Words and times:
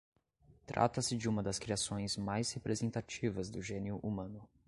Trata-se 0.65 1.15
de 1.15 1.29
uma 1.29 1.43
das 1.43 1.59
criações 1.59 2.17
mais 2.17 2.51
representativas 2.53 3.51
do 3.51 3.61
génio 3.61 3.97
humano 4.01 4.49